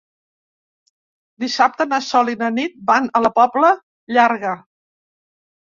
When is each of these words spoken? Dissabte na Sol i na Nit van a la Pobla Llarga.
Dissabte 1.43 1.87
na 1.91 2.01
Sol 2.07 2.33
i 2.33 2.37
na 2.41 2.49
Nit 2.57 2.75
van 2.91 3.13
a 3.21 3.25
la 3.27 3.35
Pobla 3.39 3.73
Llarga. 4.17 4.61